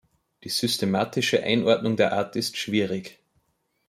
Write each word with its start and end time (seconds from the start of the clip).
Die 0.43 0.49
systematische 0.49 1.43
Einordnung 1.43 1.95
der 1.95 2.11
Art 2.13 2.35
ist 2.35 2.57
schwierig. 2.57 3.19